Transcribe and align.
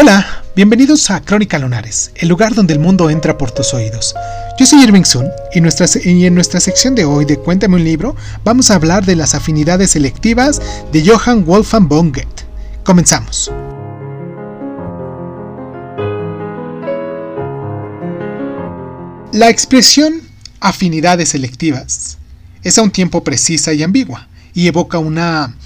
Hola, 0.00 0.44
bienvenidos 0.54 1.10
a 1.10 1.20
Crónica 1.22 1.58
Lunares, 1.58 2.12
el 2.14 2.28
lugar 2.28 2.54
donde 2.54 2.72
el 2.72 2.78
mundo 2.78 3.10
entra 3.10 3.36
por 3.36 3.50
tus 3.50 3.74
oídos. 3.74 4.14
Yo 4.56 4.64
soy 4.64 4.84
Irving 4.84 5.02
Sun 5.02 5.26
y, 5.52 5.58
en 6.24 6.34
nuestra 6.34 6.60
sección 6.60 6.94
de 6.94 7.04
hoy 7.04 7.24
de 7.24 7.36
Cuéntame 7.36 7.74
un 7.74 7.82
libro 7.82 8.14
vamos 8.44 8.70
a 8.70 8.76
hablar 8.76 9.04
de 9.04 9.16
las 9.16 9.34
afinidades 9.34 9.90
selectivas 9.90 10.62
de 10.92 11.04
Johann 11.04 11.44
Wolfgang 11.44 11.88
von 11.88 12.12
Goethe. 12.12 12.44
Comenzamos. 12.84 13.50
La 19.32 19.48
expresión 19.48 20.22
afinidades 20.60 21.30
selectivas 21.30 22.18
es 22.62 22.78
a 22.78 22.82
un 22.82 22.92
tiempo 22.92 23.24
precisa 23.24 23.72
y 23.72 23.82
ambigua 23.82 24.28
y 24.54 24.68
evoca 24.68 25.00
una 25.00 25.56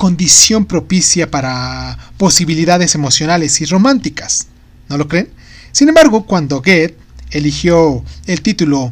condición 0.00 0.64
propicia 0.64 1.30
para 1.30 1.96
posibilidades 2.16 2.94
emocionales 2.94 3.60
y 3.60 3.66
románticas. 3.66 4.46
¿No 4.88 4.96
lo 4.96 5.06
creen? 5.06 5.28
Sin 5.72 5.90
embargo, 5.90 6.24
cuando 6.24 6.62
Goethe 6.62 6.96
eligió 7.32 8.02
el 8.26 8.40
título 8.40 8.90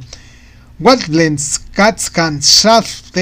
Waldlenskatskanschaft, 0.79 3.17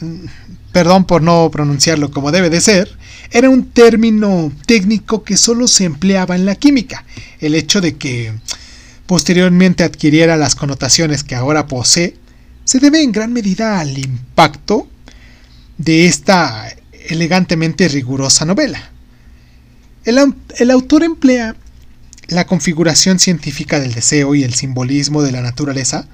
perdón 0.72 1.04
por 1.04 1.20
no 1.20 1.50
pronunciarlo 1.50 2.12
como 2.12 2.30
debe 2.30 2.48
de 2.48 2.60
ser, 2.60 2.96
era 3.32 3.50
un 3.50 3.70
término 3.70 4.52
técnico 4.64 5.24
que 5.24 5.36
solo 5.36 5.66
se 5.66 5.82
empleaba 5.82 6.36
en 6.36 6.46
la 6.46 6.54
química. 6.54 7.04
El 7.40 7.56
hecho 7.56 7.80
de 7.80 7.96
que 7.96 8.32
posteriormente 9.06 9.82
adquiriera 9.82 10.36
las 10.36 10.54
connotaciones 10.54 11.24
que 11.24 11.34
ahora 11.34 11.66
posee 11.66 12.16
se 12.62 12.78
debe 12.78 13.02
en 13.02 13.10
gran 13.10 13.32
medida 13.32 13.80
al 13.80 13.98
impacto 13.98 14.86
de 15.84 16.06
esta 16.06 16.72
elegantemente 17.08 17.88
rigurosa 17.88 18.44
novela. 18.44 18.90
El, 20.04 20.70
autor 20.70 21.02
emplea 21.02 21.56
la 22.28 22.46
configuración 22.46 23.18
científica 23.18 23.80
del 23.80 23.92
deseo 23.92 24.36
y 24.36 24.44
el 24.44 24.54
simbolismo 24.54 25.22
de 25.22 25.32
la 25.32 25.42
naturaleza 25.42 26.06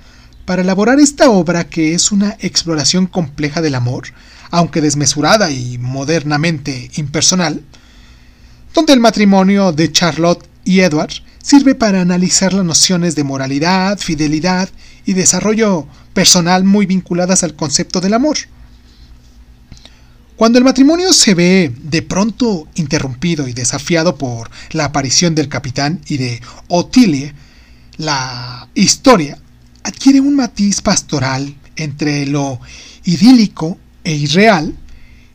para 0.46 0.62
elaborar 0.62 0.98
esta 1.00 1.28
obra 1.28 1.68
que 1.68 1.92
es 1.92 2.12
una 2.12 2.36
exploración 2.40 3.06
compleja 3.06 3.60
del 3.60 3.74
amor, 3.74 4.04
aunque 4.50 4.80
desmesurada 4.80 5.50
y 5.50 5.76
modernamente 5.76 6.90
impersonal, 6.96 7.62
donde 8.72 8.94
el 8.94 9.00
matrimonio 9.00 9.72
de 9.72 9.92
Charlotte 9.92 10.48
y 10.64 10.80
Edward 10.80 11.12
sirve 11.42 11.74
para 11.74 12.00
analizar 12.00 12.54
las 12.54 12.64
nociones 12.64 13.14
de 13.14 13.24
moralidad, 13.24 13.98
fidelidad 13.98 14.70
y 15.04 15.12
desarrollo 15.12 15.86
personal 16.14 16.64
muy 16.64 16.86
vinculadas 16.86 17.42
al 17.42 17.54
concepto 17.54 18.00
del 18.00 18.14
amor. 18.14 18.38
Cuando 20.38 20.58
el 20.58 20.64
matrimonio 20.64 21.12
se 21.12 21.34
ve 21.34 21.72
de 21.82 22.00
pronto 22.00 22.68
interrumpido 22.76 23.48
y 23.48 23.54
desafiado 23.54 24.16
por 24.16 24.48
la 24.70 24.84
aparición 24.84 25.34
del 25.34 25.48
capitán 25.48 26.00
y 26.06 26.16
de 26.16 26.40
Otilie, 26.68 27.34
la 27.96 28.68
historia 28.76 29.36
adquiere 29.82 30.20
un 30.20 30.36
matiz 30.36 30.80
pastoral 30.80 31.56
entre 31.74 32.24
lo 32.26 32.60
idílico 33.04 33.78
e 34.04 34.14
irreal 34.14 34.76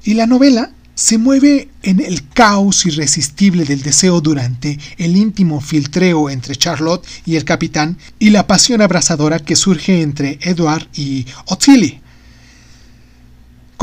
y 0.05 0.13
la 0.13 0.25
novela 0.25 0.71
se 0.95 1.17
mueve 1.17 1.67
en 1.81 1.99
el 1.99 2.29
caos 2.29 2.85
irresistible 2.85 3.65
del 3.65 3.81
deseo 3.81 4.21
durante 4.21 4.79
el 4.97 5.17
íntimo 5.17 5.59
filtreo 5.59 6.29
entre 6.29 6.55
Charlotte 6.55 7.05
y 7.25 7.35
el 7.35 7.43
capitán 7.43 7.97
y 8.19 8.29
la 8.29 8.47
pasión 8.47 8.79
abrasadora 8.79 9.39
que 9.39 9.57
surge 9.57 10.01
entre 10.01 10.39
Edward 10.43 10.87
y 10.93 11.25
Ottilie. 11.47 12.02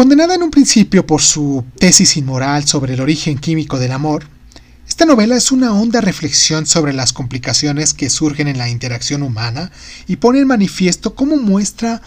Condenada 0.00 0.34
en 0.34 0.42
un 0.42 0.50
principio 0.50 1.06
por 1.06 1.20
su 1.20 1.62
tesis 1.78 2.16
inmoral 2.16 2.66
sobre 2.66 2.94
el 2.94 3.02
origen 3.02 3.36
químico 3.36 3.78
del 3.78 3.92
amor, 3.92 4.24
esta 4.88 5.04
novela 5.04 5.36
es 5.36 5.52
una 5.52 5.74
honda 5.74 6.00
reflexión 6.00 6.64
sobre 6.64 6.94
las 6.94 7.12
complicaciones 7.12 7.92
que 7.92 8.08
surgen 8.08 8.48
en 8.48 8.56
la 8.56 8.70
interacción 8.70 9.22
humana 9.22 9.70
y 10.06 10.16
pone 10.16 10.38
en 10.38 10.46
manifiesto 10.46 11.14
cómo 11.14 11.36
muestra 11.36 12.00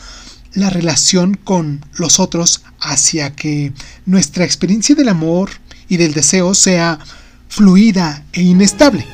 la 0.56 0.72
relación 0.72 1.36
con 1.36 1.86
los 1.94 2.20
otros 2.20 2.64
hacia 2.80 3.36
que 3.36 3.74
nuestra 4.08 4.44
experiencia 4.44 4.96
del 4.96 5.10
amor 5.10 5.52
y 5.88 5.98
del 5.98 6.16
deseo 6.16 6.56
sea 6.56 6.98
fluida 7.48 8.26
e 8.34 8.42
inestable. 8.42 9.06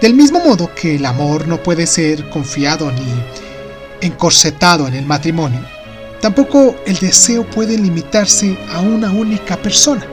Del 0.00 0.14
mismo 0.14 0.38
modo 0.38 0.72
que 0.72 0.94
el 0.94 1.04
amor 1.04 1.48
no 1.48 1.60
puede 1.64 1.88
ser 1.88 2.30
confiado 2.30 2.92
ni 2.92 4.06
encorsetado 4.06 4.86
en 4.86 4.94
el 4.94 5.04
matrimonio, 5.04 5.81
Tampoco 6.22 6.76
el 6.86 6.96
deseo 7.00 7.44
puede 7.44 7.76
limitarse 7.76 8.56
a 8.70 8.80
una 8.80 9.10
única 9.10 9.56
persona. 9.56 10.06